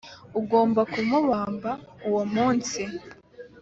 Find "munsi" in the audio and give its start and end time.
2.33-2.81